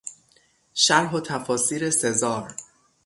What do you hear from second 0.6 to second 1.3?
شرح و